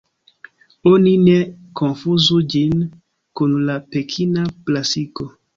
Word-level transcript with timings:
Oni 0.91 1.11
ne 1.25 1.35
konfuzu 1.81 2.39
ĝin 2.55 2.75
kun 3.41 3.55
la 3.69 3.79
Pekina 3.97 4.51
brasiko. 4.71 5.33